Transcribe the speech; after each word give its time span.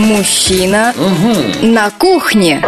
Мужчина 0.00 0.94
на 1.60 1.90
кухне. 1.90 2.64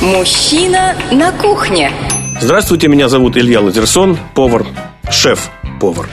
Мужчина 0.00 0.94
на 1.10 1.32
кухне. 1.32 1.90
Здравствуйте, 2.40 2.86
меня 2.86 3.08
зовут 3.08 3.36
Илья 3.36 3.60
Лазерсон, 3.60 4.16
повар, 4.36 4.64
шеф-повар. 5.10 6.08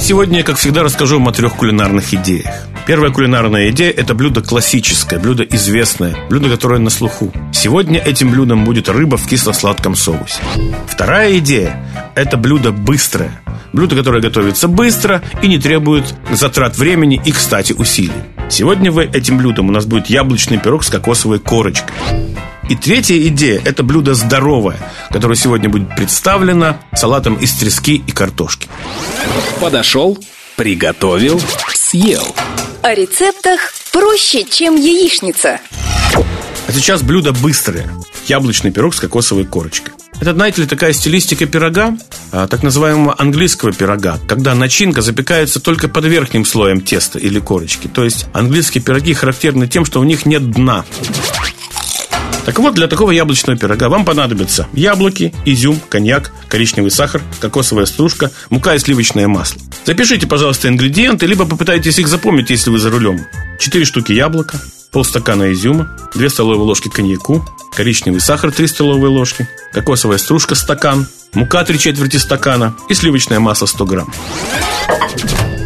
Сегодня 0.00 0.38
я, 0.38 0.44
как 0.44 0.56
всегда, 0.56 0.82
расскажу 0.82 1.20
вам 1.20 1.28
о 1.28 1.32
трех 1.32 1.54
кулинарных 1.54 2.12
идеях. 2.12 2.66
Первая 2.86 3.12
кулинарная 3.12 3.70
идея– 3.70 3.92
это 3.96 4.12
блюдо 4.12 4.42
классическое, 4.42 5.20
блюдо 5.20 5.44
известное, 5.44 6.16
блюдо, 6.28 6.50
которое 6.50 6.80
на 6.80 6.90
слуху. 6.90 7.32
Сегодня 7.52 8.00
этим 8.00 8.32
блюдом 8.32 8.64
будет 8.64 8.88
рыба 8.88 9.16
в 9.16 9.28
кисло-сладком 9.28 9.94
соусе. 9.94 10.40
Вторая 10.88 11.38
идея– 11.38 11.80
это 12.16 12.36
блюдо 12.36 12.72
быстрое. 12.72 13.30
Блюдо, 13.72 13.96
которое 13.96 14.20
готовится 14.20 14.68
быстро 14.68 15.22
и 15.40 15.48
не 15.48 15.58
требует 15.58 16.14
затрат 16.30 16.76
времени 16.76 17.20
и, 17.24 17.32
кстати, 17.32 17.72
усилий. 17.72 18.12
Сегодня 18.50 18.92
этим 19.12 19.38
блюдом 19.38 19.68
у 19.68 19.72
нас 19.72 19.86
будет 19.86 20.08
яблочный 20.08 20.58
пирог 20.58 20.84
с 20.84 20.90
кокосовой 20.90 21.38
корочкой. 21.38 21.94
И 22.68 22.76
третья 22.76 23.16
идея– 23.28 23.60
это 23.64 23.82
блюдо 23.82 24.14
здоровое, 24.14 24.76
которое 25.10 25.36
сегодня 25.36 25.68
будет 25.68 25.94
представлено 25.96 26.78
салатом 26.94 27.34
из 27.34 27.52
трески 27.54 28.02
и 28.06 28.12
картошки. 28.12 28.68
Подошел, 29.60 30.18
приготовил, 30.56 31.40
съел. 31.74 32.34
О 32.82 32.94
рецептах 32.94 33.72
проще, 33.92 34.44
чем 34.44 34.76
яичница. 34.76 35.60
А 36.14 36.72
сейчас 36.72 37.02
блюдо 37.02 37.32
быстрое. 37.32 37.90
Яблочный 38.26 38.70
пирог 38.70 38.94
с 38.94 39.00
кокосовой 39.00 39.44
корочкой. 39.44 39.94
Это, 40.22 40.34
знаете 40.34 40.62
ли, 40.62 40.68
такая 40.68 40.92
стилистика 40.92 41.46
пирога, 41.46 41.96
а, 42.30 42.46
так 42.46 42.62
называемого 42.62 43.16
английского 43.18 43.72
пирога, 43.72 44.20
когда 44.28 44.54
начинка 44.54 45.02
запекается 45.02 45.58
только 45.58 45.88
под 45.88 46.04
верхним 46.04 46.44
слоем 46.44 46.80
теста 46.80 47.18
или 47.18 47.40
корочки. 47.40 47.88
То 47.88 48.04
есть 48.04 48.26
английские 48.32 48.84
пироги 48.84 49.14
характерны 49.14 49.66
тем, 49.66 49.84
что 49.84 49.98
у 49.98 50.04
них 50.04 50.24
нет 50.24 50.48
дна. 50.52 50.84
Так 52.46 52.60
вот, 52.60 52.74
для 52.74 52.86
такого 52.86 53.10
яблочного 53.10 53.58
пирога 53.58 53.88
вам 53.88 54.04
понадобятся 54.04 54.68
яблоки, 54.74 55.34
изюм, 55.44 55.80
коньяк, 55.88 56.30
коричневый 56.46 56.92
сахар, 56.92 57.20
кокосовая 57.40 57.86
стружка, 57.86 58.30
мука 58.48 58.76
и 58.76 58.78
сливочное 58.78 59.26
масло. 59.26 59.60
Запишите, 59.84 60.28
пожалуйста, 60.28 60.68
ингредиенты, 60.68 61.26
либо 61.26 61.46
попытайтесь 61.46 61.98
их 61.98 62.06
запомнить, 62.06 62.50
если 62.50 62.70
вы 62.70 62.78
за 62.78 62.90
рулем. 62.90 63.26
4 63.58 63.84
штуки 63.84 64.12
яблока, 64.12 64.60
полстакана 64.92 65.52
изюма, 65.52 65.90
2 66.14 66.28
столовые 66.28 66.66
ложки 66.66 66.88
коньяку, 66.88 67.44
коричневый 67.74 68.20
сахар 68.20 68.52
3 68.52 68.66
столовые 68.66 69.10
ложки, 69.10 69.48
кокосовая 69.72 70.18
стружка 70.18 70.54
стакан, 70.54 71.06
мука 71.32 71.64
3 71.64 71.78
четверти 71.78 72.18
стакана 72.18 72.76
и 72.88 72.94
сливочное 72.94 73.40
масло 73.40 73.66
100 73.66 73.86
грамм. 73.86 74.12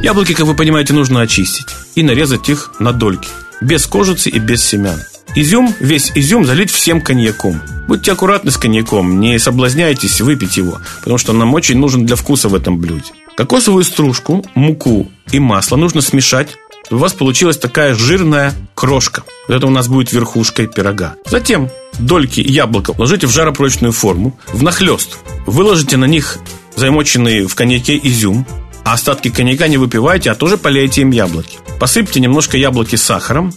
Яблоки, 0.03 0.35
как 0.35 0.47
вы 0.47 0.55
понимаете, 0.55 0.93
нужно 0.93 1.21
очистить 1.21 1.67
и 1.97 2.03
нарезать 2.03 2.49
их 2.49 2.73
на 2.79 2.93
дольки, 2.93 3.29
без 3.61 3.87
кожицы 3.87 4.31
и 4.31 4.39
без 4.39 4.65
семян. 4.65 5.03
Изюм, 5.35 5.75
весь 5.81 6.13
изюм 6.15 6.47
залить 6.47 6.71
всем 6.71 7.01
коньяком. 7.01 7.61
Будьте 7.89 8.13
аккуратны 8.13 8.51
с 8.51 8.57
коньяком, 8.57 9.21
не 9.21 9.39
соблазняйтесь 9.39 10.21
выпить 10.21 10.57
его, 10.57 10.79
потому 11.01 11.19
что 11.19 11.33
нам 11.33 11.53
очень 11.53 11.79
нужен 11.79 12.07
для 12.07 12.17
вкуса 12.17 12.49
в 12.49 12.55
этом 12.55 12.79
блюде. 12.79 13.13
Кокосовую 13.37 13.85
стружку, 13.85 14.47
муку 14.55 15.11
и 15.33 15.39
масло 15.39 15.77
нужно 15.77 16.01
смешать, 16.01 16.57
у 16.91 16.97
вас 16.97 17.13
получилась 17.13 17.59
такая 17.59 17.95
жирная 17.95 18.53
крошка. 18.75 19.25
Это 19.49 19.67
у 19.67 19.71
нас 19.71 19.89
будет 19.89 20.13
верхушкой 20.13 20.67
пирога. 20.67 21.17
Затем 21.27 21.71
дольки 21.99 22.41
яблока 22.41 22.95
ложите 22.97 23.27
в 23.27 23.31
жаропрочную 23.31 23.93
форму, 23.93 24.39
в 24.53 24.63
нахлест. 24.63 25.19
Выложите 25.47 25.97
на 25.97 26.05
них 26.05 26.39
замоченный 26.77 27.47
в 27.47 27.55
коньяке 27.55 27.99
изюм, 28.03 28.47
а 28.85 28.93
остатки 28.93 29.31
коньяка 29.31 29.67
не 29.67 29.79
выпивайте, 29.79 30.31
а 30.31 30.35
тоже 30.35 30.57
полейте 30.57 31.01
им 31.01 31.11
яблоки. 31.11 31.59
Посыпьте 31.81 32.21
немножко 32.21 32.57
яблоки 32.57 32.97
сахаром 32.97 33.53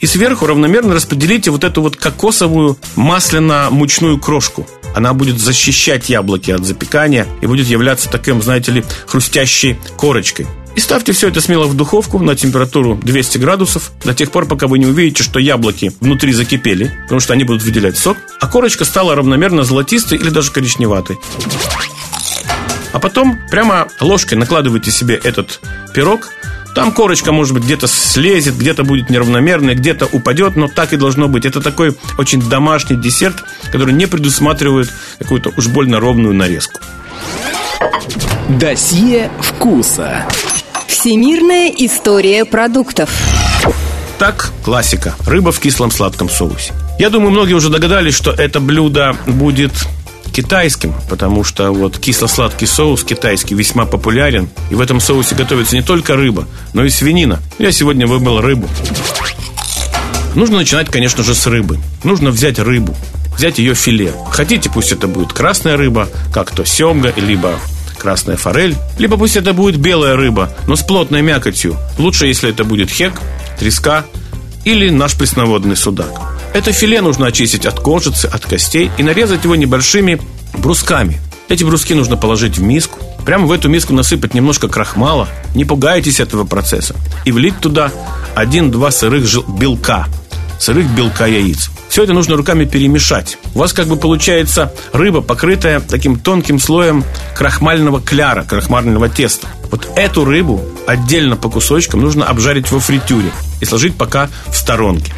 и 0.00 0.06
сверху 0.06 0.46
равномерно 0.46 0.94
распределите 0.94 1.50
вот 1.50 1.64
эту 1.64 1.82
вот 1.82 1.96
кокосовую 1.96 2.76
масляно-мучную 2.96 4.18
крошку. 4.18 4.66
Она 4.94 5.14
будет 5.14 5.38
защищать 5.38 6.10
яблоки 6.10 6.50
от 6.50 6.66
запекания 6.66 7.26
и 7.40 7.46
будет 7.46 7.66
являться 7.66 8.10
таким, 8.10 8.42
знаете 8.42 8.72
ли, 8.72 8.84
хрустящей 9.06 9.78
корочкой. 9.96 10.46
И 10.74 10.80
ставьте 10.80 11.12
все 11.12 11.28
это 11.28 11.40
смело 11.40 11.66
в 11.66 11.74
духовку 11.74 12.18
на 12.18 12.34
температуру 12.34 12.94
200 12.94 13.38
градусов 13.38 13.92
до 14.04 14.14
тех 14.14 14.30
пор, 14.30 14.46
пока 14.46 14.66
вы 14.66 14.78
не 14.78 14.86
увидите, 14.86 15.22
что 15.22 15.38
яблоки 15.38 15.92
внутри 16.00 16.32
закипели, 16.32 16.92
потому 17.04 17.20
что 17.20 17.34
они 17.34 17.44
будут 17.44 17.62
выделять 17.62 17.98
сок, 17.98 18.16
а 18.40 18.48
корочка 18.48 18.84
стала 18.84 19.14
равномерно 19.14 19.64
золотистой 19.64 20.18
или 20.18 20.30
даже 20.30 20.50
коричневатой. 20.50 21.18
А 22.92 22.98
потом 22.98 23.38
прямо 23.50 23.88
ложкой 24.00 24.34
накладывайте 24.34 24.90
себе 24.90 25.20
этот 25.22 25.60
пирог 25.94 26.28
там 26.74 26.92
корочка, 26.92 27.32
может 27.32 27.52
быть, 27.52 27.64
где-то 27.64 27.86
слезет, 27.86 28.56
где-то 28.56 28.82
будет 28.82 29.10
неравномерной, 29.10 29.74
где-то 29.74 30.08
упадет, 30.10 30.56
но 30.56 30.68
так 30.68 30.92
и 30.92 30.96
должно 30.96 31.28
быть. 31.28 31.44
Это 31.44 31.60
такой 31.60 31.94
очень 32.16 32.40
домашний 32.48 32.96
десерт, 32.96 33.44
который 33.70 33.92
не 33.92 34.06
предусматривает 34.06 34.90
какую-то 35.18 35.52
уж 35.56 35.68
больно 35.68 36.00
ровную 36.00 36.34
нарезку. 36.34 36.80
Досье 38.48 39.30
вкуса. 39.40 40.26
Всемирная 40.92 41.68
история 41.68 42.44
продуктов. 42.44 43.10
Так, 44.18 44.52
классика. 44.62 45.16
Рыба 45.26 45.50
в 45.50 45.58
кислом 45.58 45.90
сладком 45.90 46.28
соусе. 46.28 46.74
Я 46.98 47.08
думаю, 47.08 47.30
многие 47.30 47.54
уже 47.54 47.70
догадались, 47.70 48.14
что 48.14 48.30
это 48.30 48.60
блюдо 48.60 49.16
будет 49.26 49.72
китайским, 50.32 50.94
потому 51.08 51.44
что 51.44 51.72
вот 51.72 51.98
кисло-сладкий 51.98 52.66
соус 52.66 53.04
китайский 53.04 53.54
весьма 53.54 53.86
популярен. 53.86 54.50
И 54.70 54.74
в 54.74 54.82
этом 54.82 55.00
соусе 55.00 55.34
готовится 55.34 55.74
не 55.76 55.82
только 55.82 56.14
рыба, 56.14 56.46
но 56.74 56.84
и 56.84 56.90
свинина. 56.90 57.40
Я 57.58 57.72
сегодня 57.72 58.06
выбрал 58.06 58.42
рыбу. 58.42 58.68
Нужно 60.34 60.58
начинать, 60.58 60.90
конечно 60.90 61.24
же, 61.24 61.34
с 61.34 61.46
рыбы. 61.46 61.78
Нужно 62.04 62.30
взять 62.30 62.58
рыбу, 62.58 62.94
взять 63.34 63.58
ее 63.58 63.74
филе. 63.74 64.12
Хотите, 64.30 64.70
пусть 64.70 64.92
это 64.92 65.08
будет 65.08 65.32
красная 65.32 65.78
рыба, 65.78 66.08
как 66.32 66.50
то 66.50 66.66
семга, 66.66 67.14
либо 67.16 67.58
красная 68.02 68.36
форель, 68.36 68.76
либо 68.98 69.16
пусть 69.16 69.36
это 69.36 69.52
будет 69.52 69.76
белая 69.76 70.16
рыба, 70.16 70.52
но 70.66 70.74
с 70.74 70.82
плотной 70.82 71.22
мякотью. 71.22 71.76
Лучше, 71.98 72.26
если 72.26 72.50
это 72.50 72.64
будет 72.64 72.90
хек, 72.90 73.12
треска 73.60 74.04
или 74.64 74.90
наш 74.90 75.14
пресноводный 75.14 75.76
судак. 75.76 76.10
Это 76.52 76.72
филе 76.72 77.00
нужно 77.00 77.28
очистить 77.28 77.64
от 77.64 77.78
кожицы, 77.78 78.26
от 78.26 78.44
костей 78.44 78.90
и 78.98 79.04
нарезать 79.04 79.44
его 79.44 79.54
небольшими 79.54 80.20
брусками. 80.58 81.20
Эти 81.48 81.62
бруски 81.62 81.94
нужно 81.94 82.16
положить 82.16 82.58
в 82.58 82.62
миску. 82.62 82.98
Прямо 83.24 83.46
в 83.46 83.52
эту 83.52 83.68
миску 83.68 83.94
насыпать 83.94 84.34
немножко 84.34 84.68
крахмала. 84.68 85.28
Не 85.54 85.64
пугайтесь 85.64 86.18
этого 86.18 86.44
процесса. 86.44 86.96
И 87.24 87.30
влить 87.30 87.58
туда 87.60 87.92
1-2 88.34 88.90
сырых 88.90 89.48
белка. 89.48 90.08
Сырых 90.62 90.86
белка 90.94 91.26
яиц. 91.26 91.70
Все 91.88 92.04
это 92.04 92.12
нужно 92.12 92.36
руками 92.36 92.64
перемешать. 92.66 93.36
У 93.52 93.58
вас 93.58 93.72
как 93.72 93.88
бы 93.88 93.96
получается 93.96 94.72
рыба, 94.92 95.20
покрытая 95.20 95.80
таким 95.80 96.16
тонким 96.16 96.60
слоем 96.60 97.02
крахмального 97.34 98.00
кляра, 98.00 98.44
крахмального 98.44 99.08
теста. 99.08 99.48
Вот 99.72 99.88
эту 99.96 100.24
рыбу 100.24 100.64
отдельно 100.86 101.34
по 101.34 101.50
кусочкам 101.50 102.00
нужно 102.00 102.26
обжарить 102.26 102.70
во 102.70 102.78
фритюре 102.78 103.32
и 103.60 103.64
сложить 103.64 103.96
пока 103.96 104.28
в 104.46 104.56
сторонке. 104.56 105.12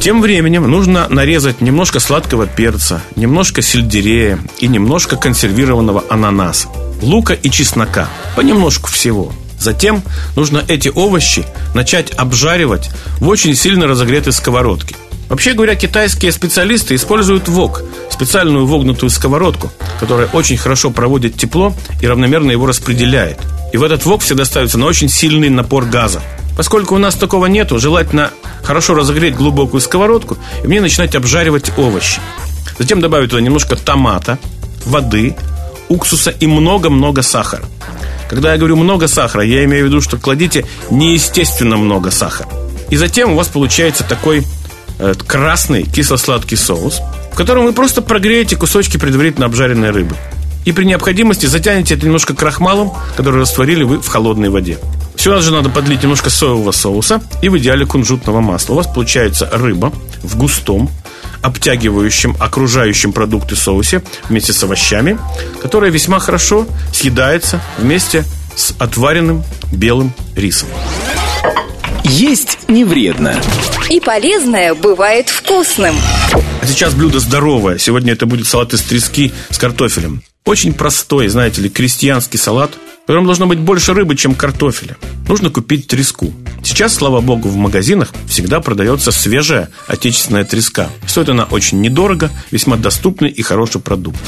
Тем 0.00 0.22
временем 0.22 0.70
нужно 0.70 1.08
нарезать 1.08 1.60
немножко 1.60 1.98
сладкого 1.98 2.46
перца, 2.46 3.02
немножко 3.16 3.60
сельдерея 3.60 4.38
и 4.60 4.68
немножко 4.68 5.16
консервированного 5.16 6.04
ананаса, 6.08 6.68
лука 7.02 7.34
и 7.34 7.50
чеснока, 7.50 8.08
понемножку 8.36 8.88
всего. 8.88 9.32
Затем 9.60 10.02
нужно 10.36 10.64
эти 10.66 10.88
овощи 10.88 11.44
начать 11.74 12.12
обжаривать 12.12 12.90
в 13.20 13.28
очень 13.28 13.54
сильно 13.54 13.86
разогретой 13.86 14.32
сковородке. 14.32 14.96
Вообще 15.28 15.52
говоря, 15.52 15.76
китайские 15.76 16.32
специалисты 16.32 16.96
используют 16.96 17.46
вок, 17.46 17.82
специальную 18.10 18.66
вогнутую 18.66 19.10
сковородку, 19.10 19.70
которая 20.00 20.26
очень 20.32 20.56
хорошо 20.56 20.90
проводит 20.90 21.36
тепло 21.36 21.72
и 22.00 22.06
равномерно 22.06 22.50
его 22.50 22.66
распределяет. 22.66 23.38
И 23.72 23.76
в 23.76 23.84
этот 23.84 24.04
вок 24.06 24.22
всегда 24.22 24.44
ставится 24.44 24.78
на 24.78 24.86
очень 24.86 25.08
сильный 25.08 25.50
напор 25.50 25.84
газа. 25.84 26.20
Поскольку 26.56 26.96
у 26.96 26.98
нас 26.98 27.14
такого 27.14 27.46
нету, 27.46 27.78
желательно 27.78 28.32
хорошо 28.62 28.94
разогреть 28.94 29.36
глубокую 29.36 29.80
сковородку 29.80 30.36
и 30.64 30.66
мне 30.66 30.80
начинать 30.80 31.14
обжаривать 31.14 31.70
овощи. 31.78 32.20
Затем 32.78 33.00
добавить 33.00 33.30
туда 33.30 33.42
немножко 33.42 33.76
томата, 33.76 34.38
воды, 34.84 35.36
уксуса 35.88 36.30
и 36.30 36.46
много-много 36.46 37.22
сахара. 37.22 37.64
Когда 38.30 38.52
я 38.52 38.58
говорю 38.58 38.76
много 38.76 39.08
сахара, 39.08 39.44
я 39.44 39.64
имею 39.64 39.84
в 39.84 39.88
виду, 39.88 40.00
что 40.00 40.16
кладите 40.16 40.64
неестественно 40.88 41.76
много 41.76 42.12
сахара. 42.12 42.48
И 42.88 42.94
затем 42.94 43.32
у 43.32 43.34
вас 43.34 43.48
получается 43.48 44.04
такой 44.04 44.44
э, 45.00 45.14
красный 45.26 45.82
кисло-сладкий 45.82 46.54
соус, 46.54 47.00
в 47.32 47.34
котором 47.34 47.64
вы 47.64 47.72
просто 47.72 48.02
прогреете 48.02 48.54
кусочки 48.54 48.98
предварительно 48.98 49.46
обжаренной 49.46 49.90
рыбы. 49.90 50.14
И 50.64 50.70
при 50.70 50.84
необходимости 50.84 51.46
затянете 51.46 51.96
это 51.96 52.06
немножко 52.06 52.32
крахмалом, 52.32 52.92
который 53.16 53.40
растворили 53.40 53.82
вы 53.82 53.98
в 53.98 54.06
холодной 54.06 54.48
воде. 54.48 54.78
Сюда 55.16 55.40
же 55.40 55.50
надо 55.50 55.68
подлить 55.68 56.04
немножко 56.04 56.30
соевого 56.30 56.70
соуса 56.70 57.20
и 57.42 57.48
в 57.48 57.58
идеале 57.58 57.84
кунжутного 57.84 58.40
масла. 58.40 58.74
У 58.74 58.76
вас 58.76 58.86
получается 58.86 59.48
рыба 59.52 59.92
в 60.22 60.36
густом, 60.36 60.88
обтягивающем 61.42 62.36
окружающем 62.38 63.12
продукты 63.12 63.56
соусе 63.56 64.02
вместе 64.28 64.52
с 64.52 64.62
овощами, 64.62 65.18
которая 65.62 65.90
весьма 65.90 66.18
хорошо 66.18 66.66
съедается 66.92 67.60
вместе 67.78 68.24
с 68.56 68.74
отваренным 68.78 69.44
белым 69.72 70.12
рисом. 70.36 70.68
Есть 72.04 72.58
не 72.68 72.84
вредно. 72.84 73.40
И 73.88 74.00
полезное 74.00 74.74
бывает 74.74 75.28
вкусным. 75.28 75.94
А 76.60 76.66
сейчас 76.66 76.94
блюдо 76.94 77.20
здоровое. 77.20 77.78
Сегодня 77.78 78.12
это 78.12 78.26
будет 78.26 78.46
салат 78.46 78.74
из 78.74 78.82
трески 78.82 79.32
с 79.48 79.58
картофелем. 79.58 80.22
Очень 80.44 80.74
простой, 80.74 81.28
знаете 81.28 81.62
ли, 81.62 81.68
крестьянский 81.68 82.38
салат, 82.38 82.72
в 83.04 83.06
котором 83.06 83.24
должно 83.24 83.46
быть 83.46 83.58
больше 83.58 83.94
рыбы, 83.94 84.14
чем 84.16 84.34
картофеля. 84.34 84.96
Нужно 85.26 85.50
купить 85.50 85.86
треску. 85.86 86.32
Сейчас, 86.62 86.94
слава 86.94 87.20
богу, 87.20 87.48
в 87.48 87.56
магазинах 87.56 88.12
всегда 88.28 88.60
продается 88.60 89.10
свежая 89.10 89.70
отечественная 89.86 90.44
треска. 90.44 90.90
Стоит 91.06 91.28
она 91.30 91.44
очень 91.44 91.80
недорого, 91.80 92.30
весьма 92.50 92.76
доступный 92.76 93.30
и 93.30 93.42
хороший 93.42 93.80
продукт. 93.80 94.18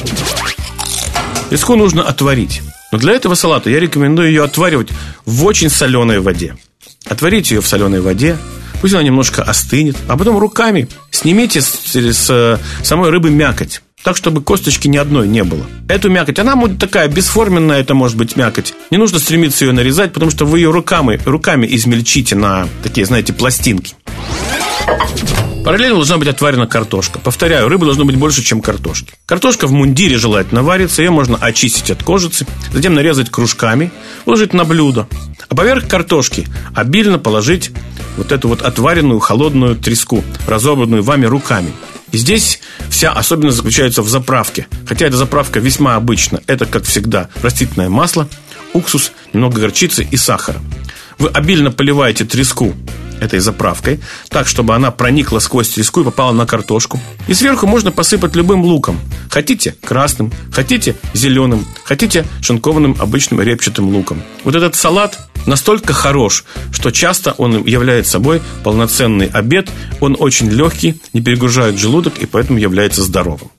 Треску 1.51 1.77
нужно 1.77 2.03
отварить. 2.03 2.63
Но 2.93 2.99
для 2.99 3.13
этого 3.13 3.35
салата 3.35 3.69
я 3.69 3.79
рекомендую 3.79 4.29
ее 4.29 4.45
отваривать 4.45 4.89
в 5.27 5.45
очень 5.45 5.71
соленой 5.71 6.21
воде. 6.21 6.57
Отварите 7.07 7.57
ее 7.57 7.61
в 7.61 7.67
соленой 7.67 8.01
воде, 8.01 8.39
пусть 8.83 8.93
она 8.93 9.03
немножко 9.03 9.43
остынет, 9.43 9.97
а 10.09 10.19
потом 10.19 10.37
руками 10.37 10.89
снимите 11.11 11.63
с, 11.63 11.95
с 11.95 12.61
самой 12.83 13.09
рыбы 13.09 13.31
мякоть. 13.31 13.81
Так, 14.03 14.17
чтобы 14.17 14.43
косточки 14.43 14.89
ни 14.89 14.97
одной 14.97 15.29
не 15.29 15.45
было. 15.45 15.65
Эту 15.89 16.11
мякоть, 16.11 16.41
она 16.41 16.57
будет 16.57 16.79
такая 16.79 17.07
бесформенная, 17.07 17.81
это 17.81 17.95
может 17.95 18.17
быть 18.17 18.35
мякоть. 18.35 18.75
Не 18.91 18.99
нужно 18.99 19.21
стремиться 19.21 19.65
ее 19.65 19.73
нарезать, 19.73 20.13
потому 20.13 20.33
что 20.33 20.45
вы 20.45 20.59
ее 20.59 20.73
руками, 20.73 21.21
руками 21.25 21.69
измельчите 21.71 22.35
на 22.35 22.69
такие, 22.83 23.07
знаете, 23.07 23.33
пластинки. 23.33 23.95
Параллельно 25.65 25.95
должна 25.95 26.19
быть 26.19 26.27
отварена 26.27 26.67
картошка. 26.67 27.21
Повторяю, 27.21 27.69
рыбы 27.69 27.85
должно 27.85 28.05
быть 28.05 28.17
больше, 28.17 28.43
чем 28.43 28.61
картошки. 28.61 29.15
Картошка 29.27 29.69
в 29.69 29.73
мундире 29.73 30.19
желательно 30.19 30.65
варится, 30.65 31.03
ее 31.03 31.11
можно 31.11 31.37
очистить 31.37 31.93
от 31.93 32.03
кожицы, 32.03 32.47
затем 32.73 32.95
нарезать 32.95 33.31
кружками, 33.31 33.93
положить 34.25 34.55
на 34.55 34.65
блюдо. 34.65 35.07
А 35.49 35.55
поверх 35.55 35.87
картошки 35.87 36.49
обильно 36.75 37.21
положить 37.21 37.71
вот 38.17 38.33
эту 38.33 38.49
вот 38.49 38.63
отваренную 38.63 39.21
холодную 39.21 39.77
треску, 39.77 40.25
разобранную 40.47 41.03
вами 41.03 41.27
руками. 41.27 41.73
И 42.13 42.19
здесь 42.19 42.61
вся 42.91 43.13
особенность 43.13 43.57
заключается 43.57 44.03
в 44.03 44.09
заправке. 44.09 44.67
Хотя 44.87 45.07
эта 45.07 45.17
заправка 45.17 45.61
весьма 45.61 45.97
обычна. 45.97 46.43
Это, 46.47 46.67
как 46.67 46.85
всегда, 46.85 47.29
растительное 47.43 47.89
масло, 47.89 48.29
уксус, 48.75 49.13
немного 49.33 49.61
горчицы 49.61 50.07
и 50.09 50.17
сахара. 50.17 50.61
Вы 51.19 51.29
обильно 51.29 51.71
поливаете 51.71 52.25
треску 52.25 52.75
этой 53.23 53.39
заправкой, 53.39 54.01
так, 54.29 54.47
чтобы 54.49 54.75
она 54.75 54.91
проникла 54.91 55.39
сквозь 55.39 55.71
треску 55.71 56.01
и 56.01 56.05
попала 56.05 56.33
на 56.33 56.47
картошку. 56.47 57.01
И 57.29 57.35
сверху 57.35 57.67
можно 57.67 57.93
посыпать 57.93 58.35
любым 58.35 58.63
луком. 58.63 58.99
Хотите 59.31 59.77
красным, 59.85 60.33
хотите 60.53 60.97
зеленым, 61.15 61.65
хотите 61.85 62.27
шинкованным 62.43 62.97
обычным 62.99 63.41
репчатым 63.41 63.89
луком. 63.89 64.23
Вот 64.45 64.55
этот 64.55 64.75
салат 64.75 65.19
настолько 65.47 65.93
хорош, 65.93 66.45
что 66.73 66.91
часто 66.91 67.33
он 67.39 67.65
является 67.65 68.13
собой 68.13 68.43
полноценный 68.65 69.27
обед. 69.27 69.71
Он 70.01 70.17
очень 70.19 70.51
легкий, 70.51 71.01
не 71.13 71.21
перегружает 71.21 71.79
желудок 71.79 72.19
и 72.19 72.27
поэтому 72.27 72.59
является 72.59 73.03
здоровым. 73.03 73.51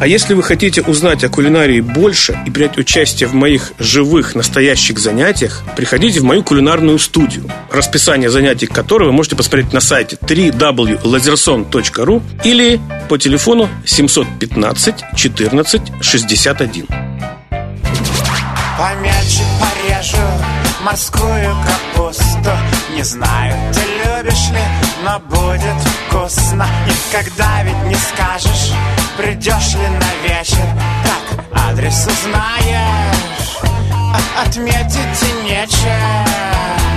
А 0.00 0.06
если 0.06 0.32
вы 0.32 0.42
хотите 0.42 0.80
узнать 0.80 1.22
о 1.24 1.28
кулинарии 1.28 1.82
больше 1.82 2.38
и 2.46 2.50
принять 2.50 2.78
участие 2.78 3.28
в 3.28 3.34
моих 3.34 3.72
живых, 3.78 4.34
настоящих 4.34 4.98
занятиях, 4.98 5.62
приходите 5.76 6.20
в 6.20 6.24
мою 6.24 6.42
кулинарную 6.42 6.98
студию, 6.98 7.44
расписание 7.70 8.30
занятий 8.30 8.66
которой 8.66 9.08
вы 9.08 9.12
можете 9.12 9.36
посмотреть 9.36 9.74
на 9.74 9.80
сайте 9.80 10.16
www.lazerson.ru 10.22 12.22
или 12.44 12.80
по 13.10 13.18
телефону 13.18 13.68
715 13.84 14.94
14 15.14 15.82
61. 16.00 16.86
Помельче 18.78 19.42
порежу 19.60 20.16
морскую 20.82 21.54
капусту 21.94 22.50
Не 22.96 23.02
знаю, 23.02 23.54
ты 23.74 23.80
любишь 23.80 24.48
ли, 24.50 24.62
но 25.04 25.18
будет 25.20 25.76
вкусно. 26.08 26.66
Никогда 26.86 27.62
ведь 27.62 27.82
не 27.84 27.94
скажешь, 27.94 28.72
придешь 29.16 29.74
ли 29.74 29.88
на 29.88 30.28
вечер 30.28 30.64
Так 31.04 31.44
адрес 31.68 32.06
узнаешь, 32.06 33.58
а 33.92 34.42
отметить 34.42 35.22
и 35.22 35.44
нечем 35.44 36.89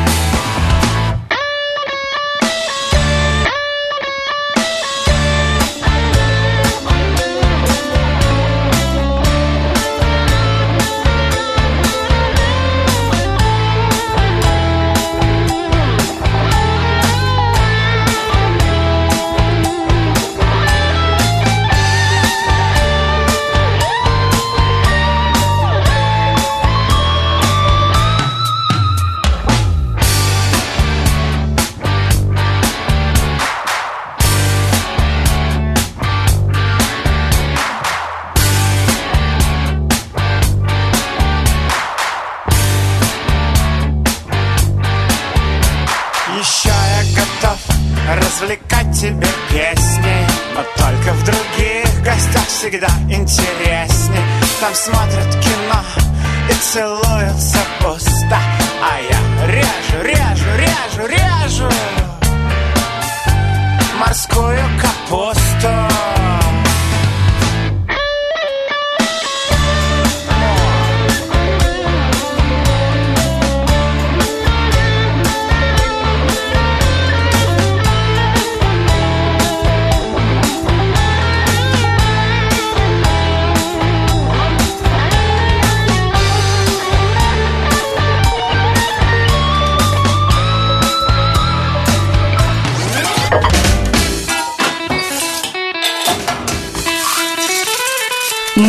всегда 52.73 52.87
интересней 53.07 54.17
Там 54.59 54.73
смотрят 54.73 55.27
кино 55.43 55.79
и 56.49 56.53
целуются 56.53 57.59
пусто 57.79 57.92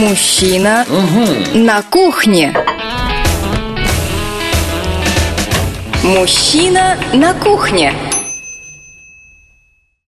Мужчина 0.09 0.85
на 1.55 1.81
кухне. 1.81 2.55
Мужчина 6.03 6.99
на 7.15 7.33
кухне. 7.33 7.95